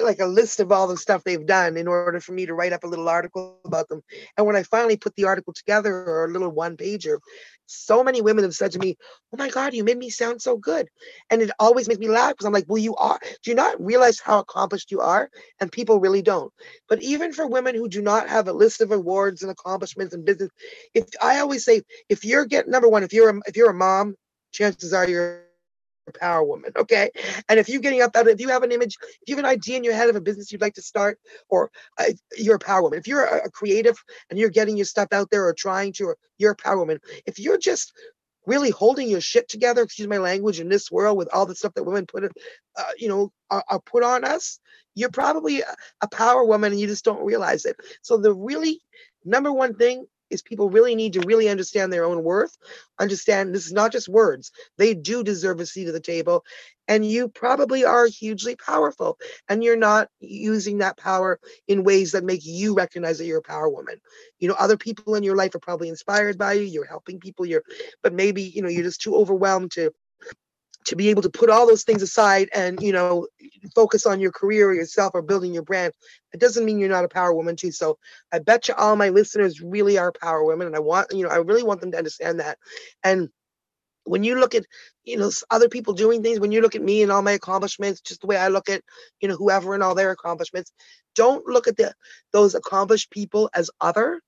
[0.03, 2.73] like a list of all the stuff they've done in order for me to write
[2.73, 4.01] up a little article about them.
[4.37, 7.19] And when I finally put the article together or a little one pager,
[7.67, 8.97] so many women have said to me,
[9.33, 10.87] Oh my God, you made me sound so good.
[11.29, 13.19] And it always makes me laugh because I'm like, Well, you are.
[13.43, 15.29] Do you not realize how accomplished you are?
[15.59, 16.51] And people really don't.
[16.89, 20.25] But even for women who do not have a list of awards and accomplishments in
[20.25, 20.49] business,
[20.93, 23.73] if I always say, if you're getting number one, if you're a, if you're a
[23.73, 24.15] mom,
[24.51, 25.44] chances are you're
[26.13, 27.09] power woman okay?
[27.49, 29.49] And if you're getting up out if you have an image if you have an
[29.49, 32.05] idea in your head of a business you'd like to start or uh,
[32.37, 33.97] you're a power woman if you're a, a, creative
[34.29, 36.99] and you're getting your stuff out there or trying to or you're a power woman
[37.25, 37.93] if you're just
[38.45, 41.73] really holding your shit together excuse my language in this world with all the stuff
[41.73, 44.59] that women put uh, you know are, are, put on us
[44.95, 47.75] you're probably a, a power woman and you just don't realize it.
[48.01, 48.81] So the really
[49.23, 52.55] number one thing is people really need to really understand their own worth,
[52.99, 54.51] understand this is not just words.
[54.77, 56.45] They do deserve a seat at the table.
[56.87, 59.17] And you probably are hugely powerful.
[59.49, 63.41] And you're not using that power in ways that make you recognize that you're a
[63.41, 63.99] power woman.
[64.37, 66.63] You know, other people in your life are probably inspired by you.
[66.63, 67.63] You're helping people, you're
[68.03, 69.91] but maybe, you know, you're just too overwhelmed to
[70.85, 73.27] to be able to put all those things aside and you know
[73.73, 75.93] focus on your career or yourself or building your brand.
[76.33, 77.71] It doesn't mean you're not a power woman too.
[77.71, 77.97] So
[78.31, 81.29] i bet you all my listeners really are power women and i want you know
[81.29, 82.57] i really want them to understand that.
[83.03, 83.29] And
[84.05, 84.65] when you look at
[85.03, 88.01] you know other people doing things when you look at me and all my accomplishments
[88.01, 88.81] just the way i look at
[89.19, 90.71] you know whoever and all their accomplishments
[91.15, 91.93] don't look at the
[92.31, 94.21] those accomplished people as other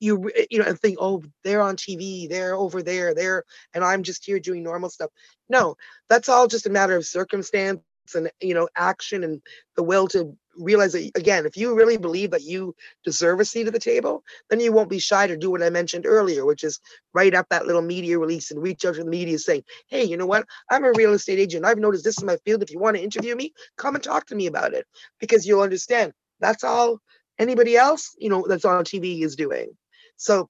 [0.00, 3.84] you eh, you know and think oh they're on tv they're over there they're and
[3.84, 5.10] i'm just here doing normal stuff.
[5.48, 5.76] No
[6.08, 7.80] that's all just a matter of circumstance
[8.14, 9.40] and you know action and
[9.76, 13.66] the will to realize that again if you really believe that you deserve a seat
[13.66, 16.64] at the table then you won't be shy to do what i mentioned earlier which
[16.64, 16.80] is
[17.12, 20.16] write up that little media release and reach out to the media saying hey you
[20.16, 20.46] know what?
[20.70, 21.64] I'm a real estate agent.
[21.64, 22.62] I've noticed this is my field.
[22.62, 24.86] If you want to interview me come and talk to me about it.
[25.20, 27.00] Because you'll understand that's all
[27.38, 29.68] anybody else you know that's on tv is doing
[30.16, 30.48] so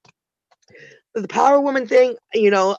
[1.14, 2.76] the power woman thing, you know,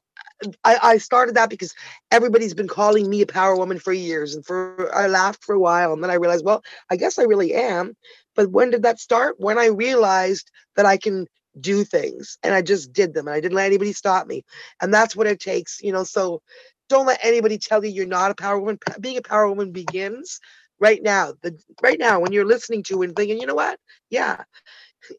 [0.63, 1.73] I, I started that because
[2.11, 4.35] everybody's been calling me a power woman for years.
[4.35, 7.23] And for I laughed for a while and then I realized, well, I guess I
[7.23, 7.95] really am.
[8.35, 9.35] But when did that start?
[9.39, 11.25] When I realized that I can
[11.59, 14.43] do things and I just did them and I didn't let anybody stop me.
[14.81, 16.03] And that's what it takes, you know.
[16.03, 16.41] So
[16.87, 18.77] don't let anybody tell you you're not a power woman.
[18.99, 20.39] Being a power woman begins
[20.79, 21.33] right now.
[21.41, 23.79] The right now when you're listening to and thinking, you know what?
[24.11, 24.43] Yeah,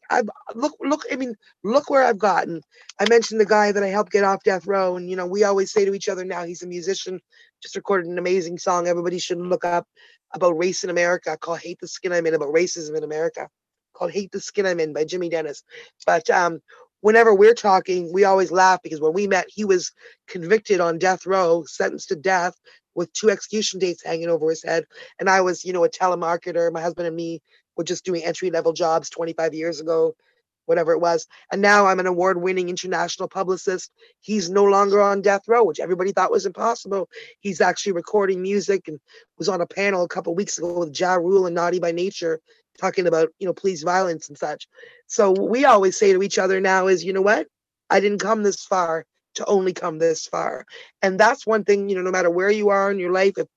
[0.09, 0.23] I
[0.55, 2.61] look look I mean look where I've gotten.
[2.99, 5.43] I mentioned the guy that I helped get off death row, and you know we
[5.43, 7.19] always say to each other now he's a musician,
[7.61, 8.87] just recorded an amazing song.
[8.87, 9.87] Everybody should look up
[10.33, 13.47] about race in America called "Hate the Skin I'm In" about racism in America,
[13.93, 15.63] called "Hate the Skin I'm In" by Jimmy Dennis.
[16.05, 16.59] But um,
[17.01, 19.91] whenever we're talking, we always laugh because when we met, he was
[20.27, 22.53] convicted on death row, sentenced to death
[22.95, 24.83] with two execution dates hanging over his head,
[25.19, 26.71] and I was you know a telemarketer.
[26.71, 27.41] My husband and me
[27.79, 30.13] were just doing entry level jobs 25 years ago,
[30.65, 31.25] whatever it was.
[31.49, 33.89] And now I'm an award winning international publicist.
[34.19, 37.07] He's no longer on death row, which everybody thought was impossible.
[37.39, 38.99] He's actually recording music and
[39.37, 42.41] was on a panel a couple weeks ago with Ja Rule and Naughty by Nature
[42.77, 44.67] talking about you know police violence and such.
[45.07, 47.47] So we always say to each other now is you know what
[47.89, 50.65] I didn't come this far to only come this far.
[51.01, 53.47] And that's one thing, you know, no matter where you are in your life, if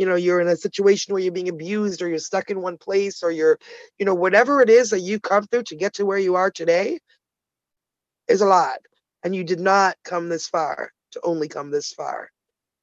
[0.00, 2.78] you know you're in a situation where you're being abused or you're stuck in one
[2.78, 3.58] place or you're,
[3.98, 6.50] you know, whatever it is that you come through to get to where you are
[6.50, 6.98] today
[8.26, 8.78] is a lot.
[9.22, 12.30] And you did not come this far to only come this far,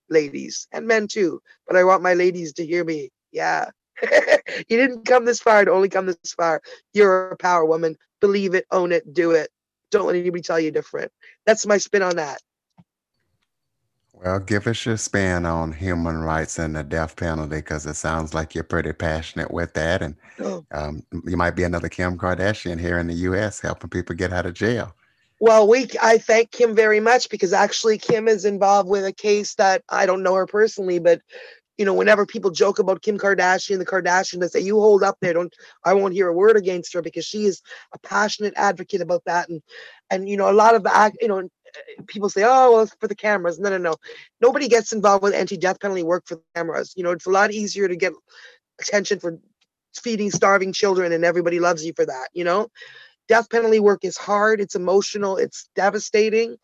[0.09, 1.41] ladies and men too.
[1.67, 3.09] But I want my ladies to hear me.
[3.31, 3.71] Yeah.
[4.03, 6.61] you didn't come this far to only come this far.
[6.93, 7.95] You're a power woman.
[8.21, 9.49] Believe it, own it, do it.
[9.89, 11.11] Don't let anybody tell you different.
[11.47, 12.39] That's my spin on that.
[14.23, 18.33] Well, give us your spin on human rights and the death penalty because it sounds
[18.33, 20.01] like you're pretty passionate with that.
[20.01, 20.65] And oh.
[20.71, 24.47] um, you might be another Kim Kardashian here in the US helping people get out
[24.47, 24.95] of jail.
[25.39, 29.53] Well, we I thank Kim very much because actually Kim is involved with a case
[29.55, 31.21] that I don't know her personally, but
[31.77, 35.17] you know, whenever people joke about Kim Kardashian, the Kardashian, they say, you hold up
[35.21, 35.33] there.
[35.33, 35.53] Don't,
[35.85, 37.61] I won't hear a word against her because she is
[37.93, 39.47] a passionate advocate about that.
[39.47, 39.61] And,
[40.09, 41.47] and, you know, a lot of the, you know,
[42.07, 43.59] people say, oh, well, it's for the cameras.
[43.59, 43.95] No, no, no.
[44.41, 46.93] Nobody gets involved with anti-death penalty work for cameras.
[46.95, 48.13] You know, it's a lot easier to get
[48.79, 49.39] attention for
[49.95, 52.67] feeding starving children and everybody loves you for that, you know?
[53.27, 56.57] Death penalty work is hard, it's emotional, it's devastating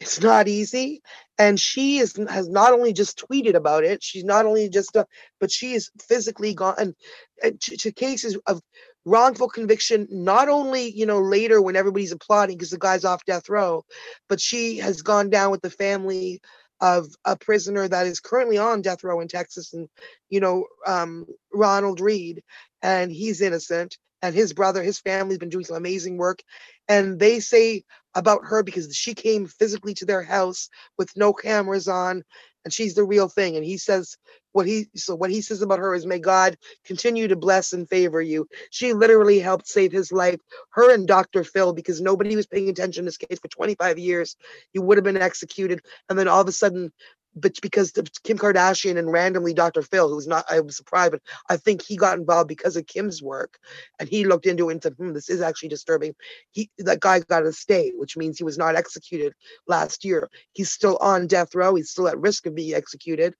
[0.00, 1.00] it's not easy
[1.38, 5.04] and she is has not only just tweeted about it she's not only just uh,
[5.40, 6.94] but she is physically gone and,
[7.42, 8.60] and to, to, cases of
[9.06, 13.48] wrongful conviction not only you know later when everybody's applauding because the guy's off death
[13.48, 13.84] row
[14.28, 16.40] but she has gone down with the family
[16.80, 19.88] of a prisoner that is currently on death row in texas and
[20.28, 22.42] you know um, rodney reed
[22.82, 26.40] and he's innocent and his brother his family's been doing some amazing work
[26.88, 27.84] and they say
[28.16, 32.24] about her because she came physically to their house with no cameras on
[32.66, 34.18] and she's the real thing and he says
[34.52, 37.88] what he so what he says about her is may god continue to bless and
[37.88, 38.48] favor you.
[38.72, 40.40] She literally helped save his life
[40.72, 44.36] her and dr phil because nobody was paying attention to this case for 25 years.
[44.74, 46.92] He would have been executed and then all of a sudden
[47.36, 47.92] but because
[48.24, 49.82] Kim Kardashian and randomly Dr.
[49.82, 51.20] Phil, who's not, I was surprised, but
[51.50, 53.58] I think he got involved because of Kim's work,
[53.98, 56.14] and he looked into it and said, "Hmm, this is actually disturbing."
[56.52, 59.34] He, that guy got a stay, which means he was not executed
[59.66, 60.30] last year.
[60.52, 61.74] He's still on death row.
[61.74, 63.34] He's still at risk of being executed,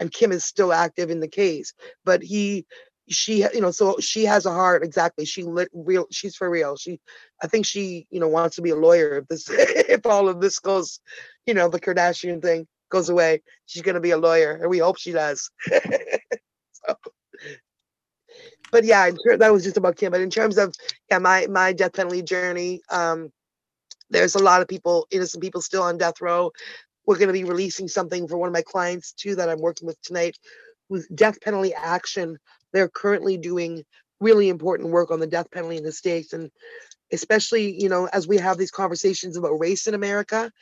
[0.00, 1.74] and Kim is still active in the case.
[2.04, 2.64] But he,
[3.10, 4.82] she, you know, so she has a heart.
[4.82, 6.06] Exactly, she lit real.
[6.10, 6.76] She's for real.
[6.76, 7.00] She,
[7.42, 10.40] I think she, you know, wants to be a lawyer if this, if all of
[10.40, 11.00] this goes,
[11.46, 14.78] you know, the Kardashian thing goes away, she's going to be a lawyer, and we
[14.78, 15.50] hope she does.
[15.66, 16.94] so,
[18.70, 20.12] but yeah, that was just about Kim.
[20.12, 20.72] But in terms of
[21.10, 23.32] yeah, my my death penalty journey, um,
[24.10, 26.52] there's a lot of people, innocent people, still on death row.
[27.06, 29.86] We're going to be releasing something for one of my clients too that I'm working
[29.86, 30.38] with tonight,
[30.88, 32.38] with death penalty action.
[32.72, 33.84] They're currently doing
[34.20, 36.50] really important work on the death penalty in the states, and
[37.12, 40.52] especially you know as we have these conversations about race in America,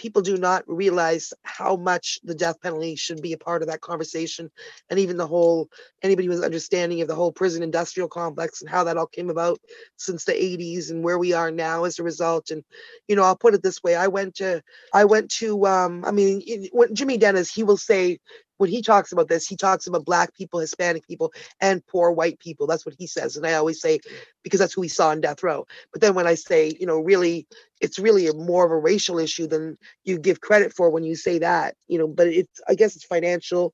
[0.00, 3.82] people do not realize how much the death penalty should be a part of that
[3.82, 4.50] conversation
[4.88, 5.68] and even the whole
[6.02, 9.60] anybody was understanding of the whole prison industrial complex and how that all came about
[9.98, 12.50] since the 80s and where we are now as a result.
[12.50, 12.64] And
[13.08, 14.62] you know i'll put it this way i went to
[14.94, 18.18] i went to um i mean when jimmy dennis he will say
[18.60, 22.38] when he talks about this, he talks about black people, Hispanic people, and poor white
[22.40, 22.66] people.
[22.66, 23.38] That's what he says.
[23.38, 24.00] And I always say,
[24.42, 25.66] because that's who he saw in death row.
[25.92, 27.46] But then when I say, you know, really,
[27.80, 31.16] it's really a more of a racial issue than you give credit for when you
[31.16, 33.72] say that, you know, but it's, I guess it's financial.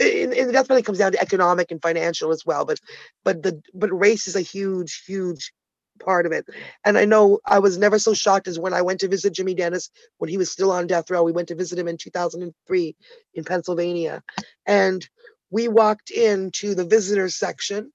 [0.00, 2.64] And, and that's when it comes down to economic and financial as well.
[2.64, 2.80] But,
[3.24, 5.52] but the, but race is a huge, huge
[6.00, 6.46] part of it.
[6.84, 9.54] And I know I was never so shocked as when I went to visit Jimmy
[9.54, 11.22] Dennis when he was still on death row.
[11.22, 12.96] We went to visit him in 2003
[13.34, 14.22] in Pennsylvania.
[14.66, 15.06] And
[15.50, 17.92] we walked into the visitors section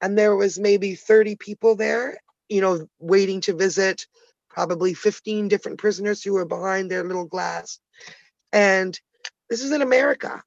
[0.00, 4.06] and there was maybe 30 people there, you know, waiting to visit
[4.48, 7.78] probably 15 different prisoners who were behind their little glass.
[8.52, 8.98] And
[9.48, 10.42] this is in America.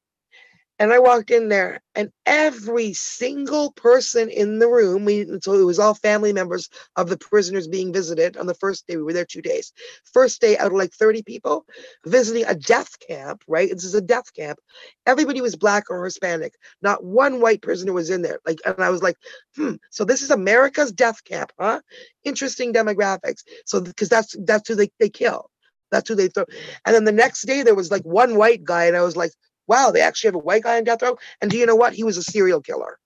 [0.79, 5.65] And I walked in there, and every single person in the room, we so it
[5.65, 8.97] was all family members of the prisoners being visited on the first day.
[8.97, 9.73] We were there two days.
[10.13, 11.65] First day out of like 30 people
[12.05, 13.69] visiting a death camp, right?
[13.71, 14.59] This is a death camp.
[15.05, 16.55] Everybody was black or Hispanic.
[16.81, 18.39] Not one white prisoner was in there.
[18.45, 19.17] Like, and I was like,
[19.55, 21.81] hmm, so this is America's death camp, huh?
[22.23, 23.43] Interesting demographics.
[23.65, 25.49] So because that's that's who they, they kill.
[25.91, 26.45] That's who they throw.
[26.85, 29.31] And then the next day there was like one white guy, and I was like,
[29.69, 31.17] wow, they actually have a white guy on death row.
[31.41, 31.93] And do you know what?
[31.93, 32.99] He was a serial killer.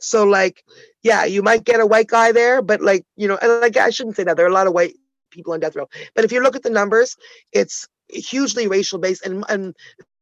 [0.00, 0.64] So like,
[1.02, 3.90] yeah, you might get a white guy there, but like, you know, and like I
[3.90, 4.36] shouldn't say that.
[4.36, 4.96] There are a lot of white
[5.30, 5.88] people on death row.
[6.14, 7.16] But if you look at the numbers,
[7.52, 9.74] it's hugely racial based and, and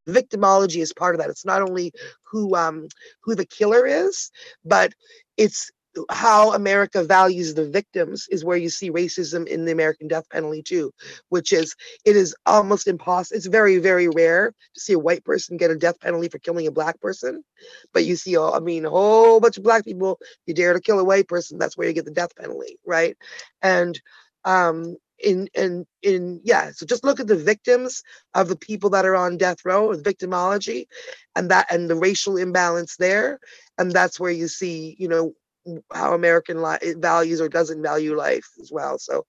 [0.09, 1.31] victimology is part of that.
[1.31, 1.93] It's not only
[2.25, 2.89] who um
[3.23, 4.31] who the killer is,
[4.65, 4.95] but
[5.37, 5.71] it's
[6.11, 10.63] how America values the victims is where you see racism in the American death penalty
[10.63, 10.93] too,
[11.29, 11.75] which is
[12.05, 13.37] it is almost impossible.
[13.37, 16.67] It's very very rare to see a white person get a death penalty for killing
[16.67, 17.45] a black person,
[17.93, 20.19] but you see, I mean, a whole bunch of black people.
[20.47, 23.17] You dare to kill a white person, that's where you get the death penalty, right?
[23.63, 24.01] And
[24.45, 28.03] um, in in in yeah so just look at the victims
[28.35, 30.87] of the people that are on death row with victimology
[31.37, 33.39] and that and the racial imbalance there
[33.79, 35.33] and that's where you see you know
[35.93, 36.61] how american
[36.99, 39.25] values or doesn't value life as well so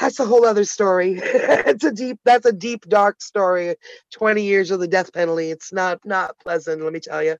[0.00, 1.20] that's a whole other story.
[1.22, 3.76] It's a deep that's a deep dark story.
[4.12, 7.36] 20 years of the death penalty it's not not pleasant let me tell you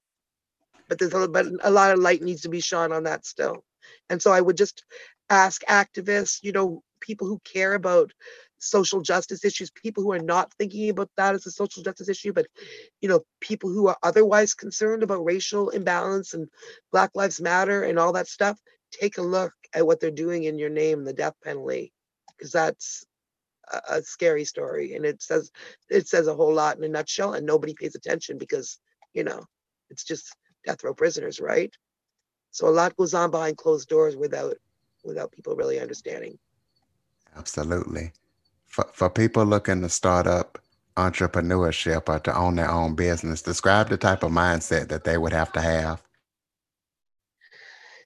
[0.89, 3.65] but there's a, but a lot of light needs to be shone on that still.
[4.11, 4.85] And so i would just
[5.31, 8.13] ask activists, you know, people who care about
[8.61, 12.33] social justice issues, people who are not thinking about that as a social justice issue,
[12.33, 12.47] but
[13.01, 16.49] you know, people who are otherwise concerned about racial imbalance and
[16.93, 18.59] Black Lives Matter and all that stuff,
[18.93, 21.93] take a look at what they're doing in your name, the death penalty,
[22.37, 23.05] because that's
[23.73, 25.51] a, a scary story, and it says
[25.89, 28.79] it says a whole lot in a nutshell, and nobody pays attention because
[29.15, 29.45] you know
[29.91, 31.75] it's just death row prisoners, right?
[32.51, 34.57] So a lot goes on behind closed doors without
[35.05, 36.39] without people really understanding.
[37.37, 38.13] Absolutely.
[38.71, 40.59] For, for people looking to start up
[40.97, 45.33] entrepreneurship or to own their own business, describe the type of mindset that they would
[45.33, 46.03] have to have.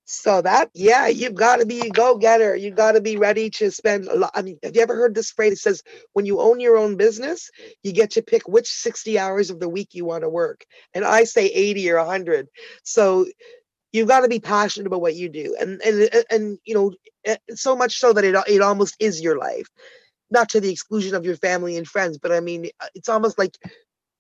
[0.07, 2.57] So that, yeah, you've got to be a go-getter.
[2.57, 4.33] You got to be ready to spend a lot.
[4.35, 5.53] I mean, have you ever heard this phrase?
[5.53, 7.51] It says, when you own your own business,
[7.83, 10.67] you get to pick which 60 hours of the week you want to work.
[10.93, 12.49] And I say 80 or 100.
[12.83, 13.27] So
[13.93, 16.93] you've got to be passionate about what you do and and and you know
[17.25, 19.69] eh, so much so that it, it almost is your life
[20.35, 23.39] not to the exclusion of your family and friends but i mean uh, it's almost
[23.39, 23.59] like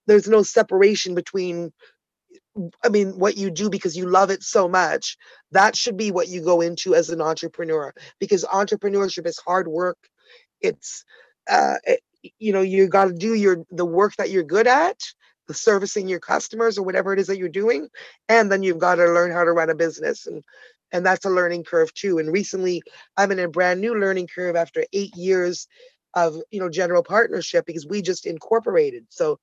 [0.08, 1.72] there's no separation between
[2.84, 5.18] i mean what you do because you love it so much.
[5.52, 9.98] That should be what you go into as an entrepreneur because entrepreneurship is hard work.
[10.60, 11.04] It's
[11.50, 12.00] uh it,
[12.38, 14.98] you know you got to do your the work that you're good at
[15.48, 17.88] the servicing your customers or whatever it is that you're doing
[18.28, 20.44] and then you've got to learn how to run a business and
[20.92, 22.18] and that's a learning curve too.
[22.18, 22.82] And recently
[23.18, 25.68] i'm in a brand new learning curve after eight years
[26.14, 29.38] of you know general partnership because we just incorporated so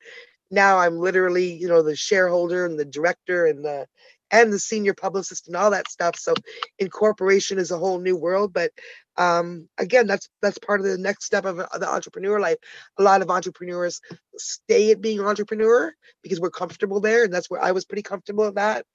[0.49, 3.87] now i'm literally you know the shareholder and the director and the
[4.31, 6.15] and the senior publicist and all that stuff.
[6.15, 6.33] So
[6.79, 8.53] incorporation is a whole new world.
[8.53, 8.71] But
[9.17, 12.57] um, again, that's that's part of the next step of, of the entrepreneur life.
[12.97, 13.99] A lot of entrepreneurs
[14.37, 18.45] stay at being entrepreneur because we're comfortable there, and that's where I was pretty comfortable
[18.45, 18.85] at that.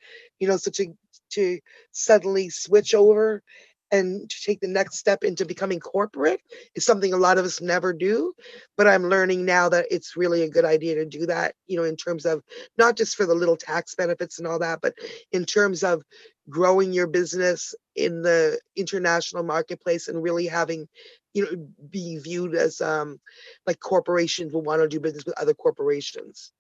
[0.41, 0.95] You know, so to
[1.33, 1.59] to
[1.93, 3.43] suddenly switch over
[3.93, 6.41] and to take the next step into becoming corporate
[6.75, 8.33] is something a lot of us never do
[8.77, 11.85] but i'm learning now that it's really a good idea to do that you know
[11.85, 12.43] in terms of
[12.79, 14.95] not just for the little tax benefits and all that but
[15.33, 16.03] in terms of
[16.49, 20.89] growing your business in the international marketplace and really having
[21.35, 23.19] you know being viewed as um
[23.67, 26.53] like corporations will want to do business with other corporations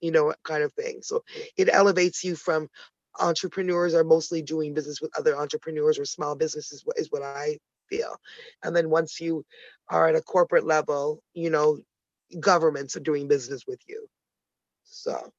[0.00, 1.00] you know kind of thing.
[1.02, 1.24] So
[1.56, 2.68] it elevates you from
[3.18, 8.16] entrepreneurs are mostly doing business with other entrepreneurs or small businesses is what I feel.
[8.62, 9.44] And then once you
[9.88, 11.78] are at a corporate level, you know,
[12.38, 14.06] governments are doing business with you.
[14.84, 15.32] So,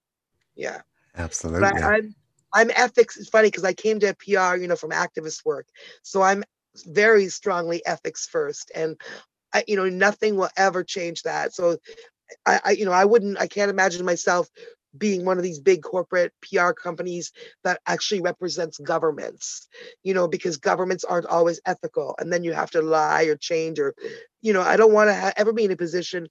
[0.56, 0.82] yeah.
[1.16, 1.68] Absolutely.
[1.68, 2.16] I, I'm
[2.54, 3.18] I'm ethics.
[3.18, 5.68] It's funny because I came to PR, you know, from activist work.
[6.02, 6.44] So I'm
[6.86, 9.00] very strongly ethics first, and
[9.54, 11.54] I, you know, nothing will ever change that.
[11.54, 11.78] So
[12.46, 14.50] I, I, you know, I wouldn't, I can't imagine myself
[14.98, 17.32] being one of these big corporate PR companies
[17.64, 19.68] that actually represents governments,
[20.04, 22.16] you know, because governments aren't always ethical.
[22.20, 23.94] And then you have to lie or change, or,
[24.42, 26.28] you know, I don't want to ha- ever be in a position.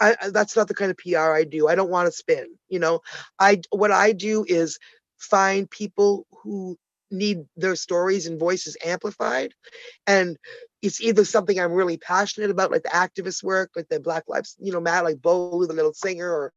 [0.00, 1.68] I, that's not the kind of PR I do.
[1.68, 3.00] I don't want to spin, you know.
[3.38, 4.78] I what I do is
[5.18, 6.76] find people who
[7.10, 9.52] need their stories and voices amplified
[10.06, 10.36] and
[10.80, 14.56] it's either something I'm really passionate about, like the activist work, like the Black Lives,
[14.60, 16.52] you know, Matt, like Bo, the little singer, or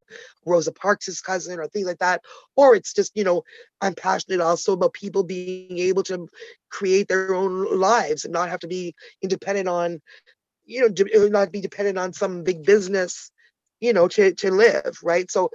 [0.46, 2.22] Rosa Parks' cousin, or things like that.
[2.56, 3.44] Or it's just, you know,
[3.82, 6.28] I'm passionate also about people being able to
[6.70, 10.02] create their own lives and not have to be independent on,
[10.66, 13.32] you know, not be dependent on some big business,
[13.80, 15.32] you know, to, to live, right?
[15.32, 15.50] So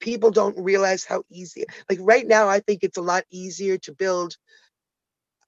[0.00, 3.92] people don't realize how easy, like right now, I think it's a lot easier to
[3.92, 4.36] build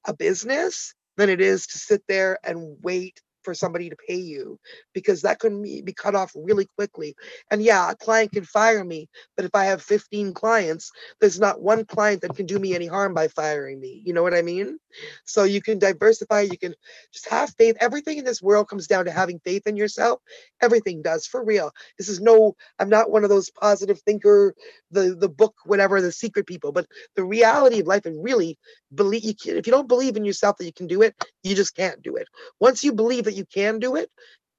[0.07, 4.59] a business than it is to sit there and wait for somebody to pay you
[4.92, 7.14] because that be be cut off really quickly.
[7.51, 11.62] And yeah, a client can fire me, but if I have 15 clients, there's not
[11.62, 14.03] one client that can do me any harm by firing me.
[14.05, 14.78] You know what I mean?
[15.24, 16.74] So you can diversify, you can
[17.11, 17.76] just have faith.
[17.80, 20.20] Everything in this world comes down to having faith in yourself.
[20.61, 21.70] Everything does for real.
[21.96, 24.55] This is no, I'm not one of those positive thinker,
[24.90, 26.86] the the book, whatever, the secret people, but
[27.16, 28.59] the reality of life and really
[28.94, 31.55] believe you can, if you don't believe in yourself that you can do it, you
[31.55, 32.28] just can't do it.
[32.61, 34.11] Once you believe that you can do it,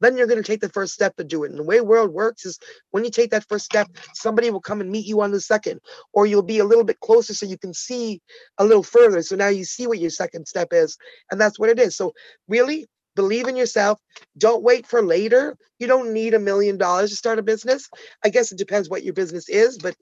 [0.02, 1.52] then you're going to take the first step to do it.
[1.52, 2.58] And the way world works is
[2.92, 5.82] when you take that first step, somebody will come and meet you on the second,
[6.14, 8.22] or you'll be a little bit closer so you can see
[8.58, 9.22] a little further.
[9.22, 10.98] So now you see what your second step is,
[11.32, 11.98] and that's what it is.
[11.98, 12.14] So
[12.48, 14.00] really believe in yourself.
[14.38, 15.58] Don't wait for later.
[15.80, 17.90] You don't need a million dollars to start a business.
[18.24, 19.96] I guess it depends what your business is, but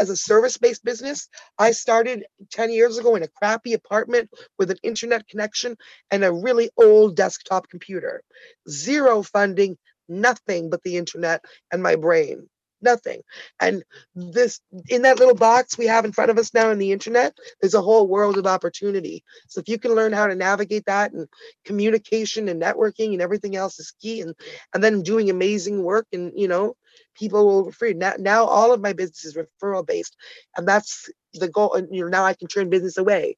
[0.00, 1.28] as a service-based business.
[1.58, 5.76] I started 10 years ago in a crappy apartment with an internet connection
[6.10, 8.22] and a really old desktop computer.
[8.68, 9.76] Zero funding,
[10.08, 12.48] nothing but the internet and my brain.
[12.82, 13.20] Nothing.
[13.60, 13.84] And
[14.14, 17.34] this in that little box we have in front of us now in the internet,
[17.60, 19.22] there's a whole world of opportunity.
[19.48, 21.28] So if you can learn how to navigate that and
[21.66, 24.34] communication and networking and everything else is key and
[24.72, 26.74] and then doing amazing work and you know
[27.14, 30.16] people will refer now now all of my business is referral based
[30.56, 33.36] and that's the goal and you know now i can turn business away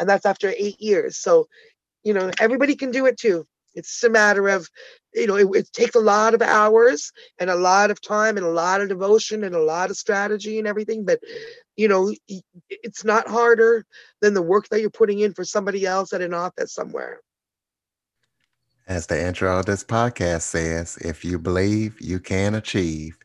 [0.00, 1.18] and that's after eight years.
[1.18, 1.46] So
[2.02, 3.46] you know everybody can do it too.
[3.74, 4.68] It's a matter of
[5.14, 8.46] you know it, it, takes a lot of hours and a lot of time and
[8.46, 11.20] a lot of devotion and a lot of strategy and everything but
[11.76, 12.12] you know
[12.68, 13.84] it's not harder
[14.20, 17.20] than the work that you're putting in for somebody else at an office somewhere
[18.88, 23.16] as the intro of this podcast says, if you believe, you can achieve.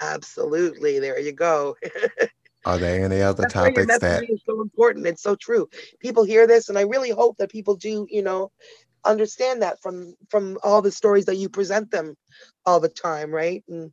[0.00, 0.98] Absolutely.
[0.98, 1.76] There you go.
[2.66, 5.06] Are there any other That's topics that is so important?
[5.06, 5.68] It's so true.
[6.00, 8.50] People hear this, and I really hope that people do, you know,
[9.04, 12.16] understand that from from all the stories that you present them
[12.64, 13.62] all the time, right?
[13.68, 13.92] And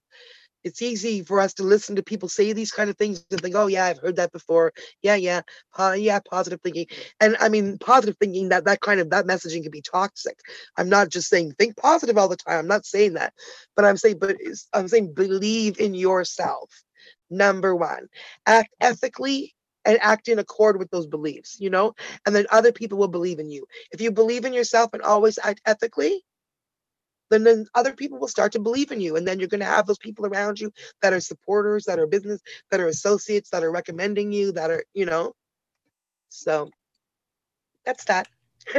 [0.64, 3.55] it's easy for us to listen to people say these kind of things and think,
[3.55, 4.74] oh yeah, I've heard that before.
[5.01, 5.41] Yeah, yeah,
[5.95, 6.88] yeah, positive thinking.
[7.20, 10.39] And I mean, positive thinking that that kind of that messaging can be toxic.
[10.78, 12.59] I'm not just saying think positive all the time.
[12.59, 13.34] I'm not saying that,
[13.76, 14.38] but I'm saying, but
[14.74, 16.70] I'm saying believe in yourself.
[17.30, 18.07] Number one,
[18.45, 19.55] act ethically
[19.86, 21.57] and act in accord with those beliefs.
[21.59, 21.93] You know,
[22.26, 23.66] and then other people will believe in you.
[23.91, 26.24] If you believe in yourself and always act ethically,
[27.32, 29.15] then, then other people will start to believe in you.
[29.15, 30.71] And then you're going to have those people around you
[31.01, 34.84] that are supporters, that are business, that are associates, that are recommending you, that are,
[34.93, 35.34] you know.
[36.29, 36.69] So
[37.86, 38.27] that's that.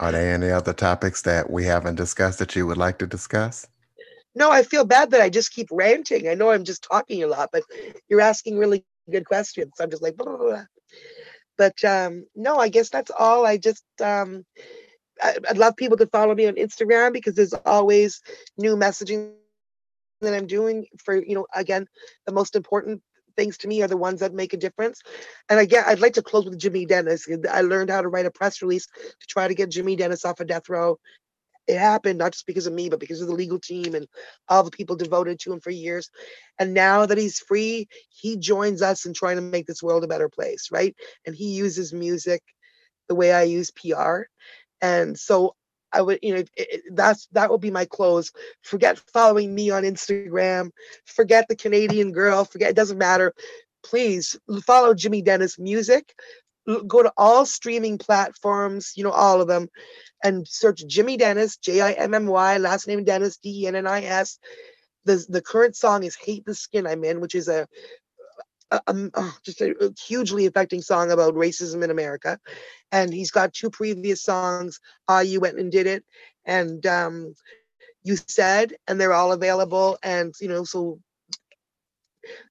[0.00, 3.66] are there any other topics that we haven't discussed that you would like to discuss?
[4.34, 6.28] No, I feel bad that I just keep ranting.
[6.28, 7.62] I know I'm just talking a lot, but
[8.08, 9.72] you're asking really good questions.
[9.76, 10.64] So I'm just like, blah, blah, blah.
[11.58, 13.46] but um, no, I guess that's all.
[13.46, 14.44] I just um,
[15.22, 18.22] I'd love people to follow me on Instagram because there's always
[18.56, 19.32] new messaging
[20.20, 21.86] that I'm doing for, you know, again,
[22.26, 23.02] the most important
[23.36, 25.00] things to me are the ones that make a difference.
[25.48, 27.26] And again, I'd like to close with Jimmy Dennis.
[27.50, 30.40] I learned how to write a press release to try to get Jimmy Dennis off
[30.40, 30.98] of death row.
[31.68, 34.08] It happened not just because of me, but because of the legal team and
[34.48, 36.10] all the people devoted to him for years.
[36.58, 40.08] And now that he's free, he joins us in trying to make this world a
[40.08, 40.94] better place, right?
[41.24, 42.42] And he uses music
[43.08, 44.22] the way I use PR.
[44.82, 45.54] And so
[45.92, 48.32] I would, you know, it, that's that would be my close.
[48.62, 50.70] Forget following me on Instagram.
[51.04, 52.44] Forget the Canadian girl.
[52.44, 53.32] Forget it doesn't matter.
[53.84, 56.14] Please follow Jimmy Dennis Music.
[56.86, 59.68] Go to all streaming platforms, you know, all of them,
[60.22, 63.74] and search Jimmy Dennis, J I M M Y, last name Dennis, D E N
[63.76, 64.38] N I S.
[65.04, 67.66] The the current song is "Hate the Skin I'm In," which is a
[68.86, 72.38] um, oh, just a, a, hugely affecting song about racism in America.
[72.90, 76.04] And he's got two previous songs, Ah, You Went and Did It,
[76.44, 77.34] and um,
[78.02, 79.98] You Said, and they're all available.
[80.02, 81.00] And, you know, so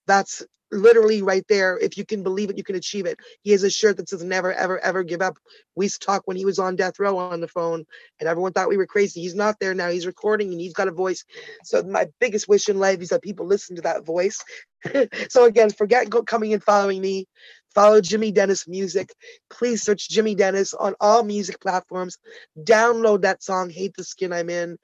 [0.07, 1.77] that's literally right there.
[1.77, 3.19] If you can believe it, you can achieve it.
[3.43, 5.37] He has a shirt that says never, ever, ever give up.
[5.75, 7.85] We used to talk when he was on death row on the phone,
[8.19, 9.21] and everyone thought we were crazy.
[9.21, 9.89] He's not there now.
[9.89, 11.25] He's recording and he's got a voice.
[11.63, 14.43] So my biggest wish in life is that people listen to that voice.
[15.29, 17.27] so again, forget go, coming and following me.
[17.73, 19.13] Follow Jimmy Dennis music.
[19.49, 22.17] Please search Jimmy Dennis on all music platforms.
[22.59, 24.77] Download that song, Hate the Skin I'm In.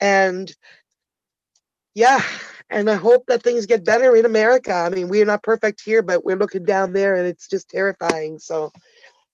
[0.00, 0.52] And
[1.94, 2.22] yeah,
[2.70, 4.72] and I hope that things get better in America.
[4.72, 8.38] I mean, we're not perfect here, but we're looking down there and it's just terrifying.
[8.38, 8.72] So,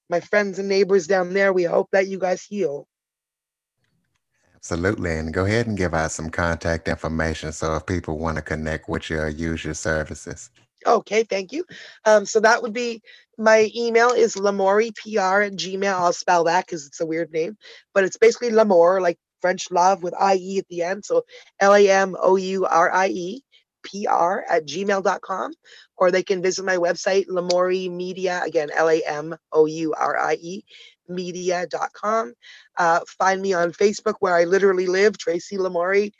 [0.08, 2.86] my friends and neighbors down there, we hope that you guys heal.
[4.56, 5.12] Absolutely.
[5.12, 8.90] And go ahead and give out some contact information so if people want to connect
[8.90, 10.50] with you or use your services.
[10.86, 11.64] Okay, thank you.
[12.04, 13.02] Um, so that would be
[13.38, 15.94] my email is lamouriepr at gmail.
[15.94, 17.56] I'll spell that because it's a weird name,
[17.94, 21.04] but it's basically Lamour, like French love with IE at the end.
[21.04, 21.24] So
[21.60, 23.42] L A M O U R I E
[23.82, 25.52] PR at gmail.com,
[25.96, 30.18] or they can visit my website, Lamourie Media, again, L A M O U R
[30.18, 30.64] I E
[31.08, 32.34] media.com.
[32.76, 36.12] Uh, find me on Facebook where I literally live, Tracy Lamourie.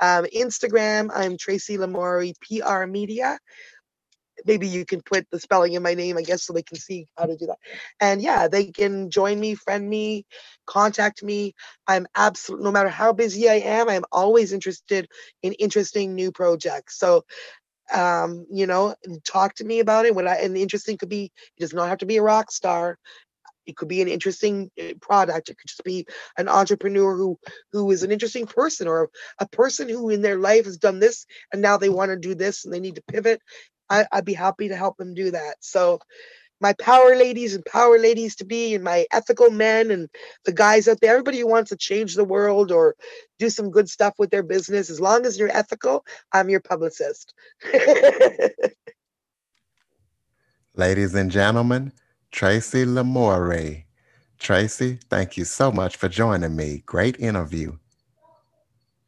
[0.00, 3.38] Um, Instagram, I'm Tracy Lamourie PR Media
[4.46, 7.06] maybe you can put the spelling in my name, I guess, so they can see
[7.18, 7.58] how to do that.
[8.00, 10.26] And yeah, they can join me, friend me,
[10.66, 11.54] contact me.
[11.88, 15.08] I'm absolutely, no matter how busy I am, I'm always interested
[15.42, 16.98] in interesting new projects.
[16.98, 17.24] So,
[17.94, 18.94] um, you know,
[19.26, 20.14] talk to me about it.
[20.14, 22.98] What I, and interesting could be, it does not have to be a rock star.
[23.66, 25.48] It could be an interesting eh, product.
[25.50, 26.06] It could just be
[26.38, 27.38] an entrepreneur who
[27.72, 29.10] who is an interesting person or
[29.40, 32.34] a person who in their life has done this and now they want to do
[32.34, 33.40] this and they need to pivot
[33.90, 35.56] I, I'd be happy to help them do that.
[35.60, 36.00] So
[36.60, 40.08] my power ladies and power ladies to be and my ethical men and
[40.44, 42.96] the guys out there, everybody who wants to change the world or
[43.38, 47.32] do some good stuff with their business, as long as you're ethical, I'm your publicist.
[50.74, 51.92] Ladies and gentlemen,
[52.30, 53.84] Tracy Lamourie.
[54.38, 56.82] Tracy, thank you so much for joining me.
[56.86, 57.76] Great interview.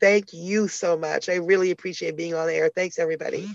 [0.01, 1.29] Thank you so much.
[1.29, 2.71] I really appreciate being on the air.
[2.75, 3.43] Thanks, everybody.
[3.43, 3.55] Mm.